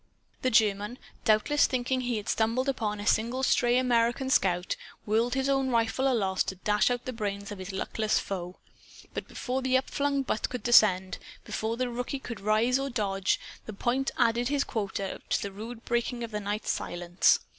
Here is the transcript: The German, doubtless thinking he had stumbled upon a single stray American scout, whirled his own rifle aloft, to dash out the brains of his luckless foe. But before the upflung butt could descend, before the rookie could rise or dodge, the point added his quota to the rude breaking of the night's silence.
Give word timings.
The 0.41 0.49
German, 0.49 0.97
doubtless 1.25 1.67
thinking 1.67 2.01
he 2.01 2.17
had 2.17 2.27
stumbled 2.27 2.67
upon 2.67 2.99
a 2.99 3.05
single 3.05 3.43
stray 3.43 3.77
American 3.77 4.31
scout, 4.31 4.75
whirled 5.05 5.35
his 5.35 5.47
own 5.47 5.69
rifle 5.69 6.11
aloft, 6.11 6.47
to 6.47 6.55
dash 6.55 6.89
out 6.89 7.05
the 7.05 7.13
brains 7.13 7.51
of 7.51 7.59
his 7.59 7.71
luckless 7.71 8.17
foe. 8.17 8.57
But 9.13 9.27
before 9.27 9.61
the 9.61 9.77
upflung 9.77 10.23
butt 10.23 10.49
could 10.49 10.63
descend, 10.63 11.19
before 11.45 11.77
the 11.77 11.87
rookie 11.87 12.17
could 12.17 12.39
rise 12.39 12.79
or 12.79 12.89
dodge, 12.89 13.39
the 13.67 13.73
point 13.73 14.09
added 14.17 14.47
his 14.47 14.63
quota 14.63 15.21
to 15.29 15.39
the 15.43 15.51
rude 15.51 15.85
breaking 15.85 16.23
of 16.23 16.31
the 16.31 16.39
night's 16.39 16.71
silence. 16.71 17.37